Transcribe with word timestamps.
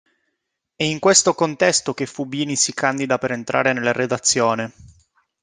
È 0.75 0.83
in 0.83 0.97
questo 0.97 1.35
contesto 1.35 1.93
che 1.93 2.07
Fubini 2.07 2.55
si 2.55 2.73
candida 2.73 3.19
per 3.19 3.33
entrare 3.33 3.71
nella 3.71 3.91
redazione. 3.91 4.73